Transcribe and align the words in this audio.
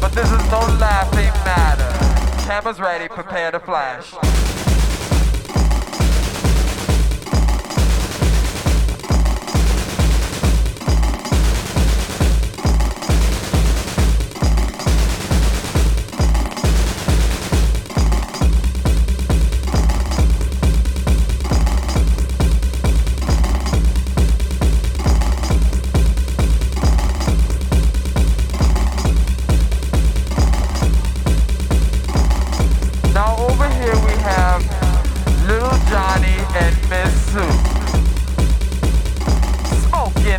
But 0.00 0.12
this 0.14 0.30
is 0.30 0.50
no 0.50 0.60
laughing 0.78 1.32
matter. 1.44 2.44
Cameras 2.46 2.78
ready, 2.78 3.08
prepare 3.08 3.50
to 3.50 3.58
flash. 3.58 4.45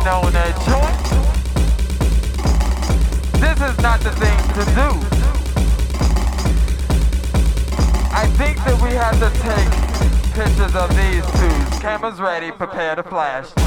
Joint. 0.08 0.24
This 3.34 3.60
is 3.60 3.78
not 3.82 4.00
the 4.00 4.10
thing 4.16 4.38
to 4.54 4.64
do. 4.72 4.88
I 8.10 8.26
think 8.38 8.56
that 8.64 8.80
we 8.82 8.92
have 8.92 9.18
to 9.20 9.28
take 9.42 9.70
pictures 10.32 10.74
of 10.74 10.88
these 10.96 11.26
two. 11.38 11.80
Cameras 11.82 12.20
ready, 12.20 12.50
prepare 12.50 12.96
to 12.96 13.02
flash. 13.02 13.57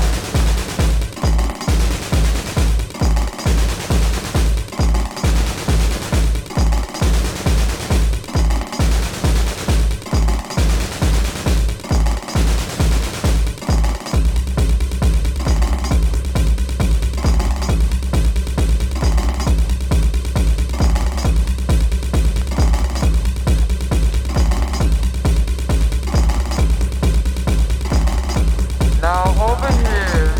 Now 29.11 29.27
over 29.43 29.67
here 29.67 30.31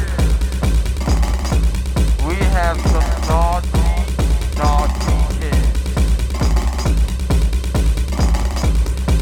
we 2.25 2.35
have 2.55 2.79
some 2.87 3.09
naughty, 3.27 3.67
naughty. 4.57 5.51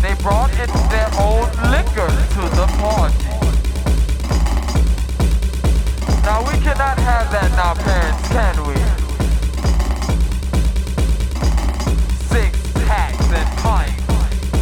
They 0.03 0.13
brought 0.21 0.51
in 0.51 0.69
their 0.93 1.09
liquor 1.73 2.11
to 2.35 2.41
the 2.59 2.67
party. 2.77 3.25
Now 6.21 6.39
we 6.41 6.55
cannot 6.61 6.99
have 6.99 7.31
that 7.31 7.49
now, 7.57 7.73
parents, 7.73 8.27
can 8.29 8.55
we? 8.67 8.75
Six 12.29 12.51
packs 12.85 13.27
and. 13.31 13.49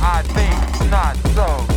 I 0.02 0.22
think 0.22 0.90
not 0.90 1.18
so. 1.36 1.77